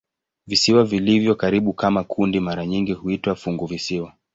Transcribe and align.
Visiwa 0.47 0.83
vilivyo 0.83 1.35
karibu 1.35 1.73
kama 1.73 2.03
kundi 2.03 2.39
mara 2.39 2.65
nyingi 2.65 2.93
huitwa 2.93 3.35
"funguvisiwa". 3.35 4.13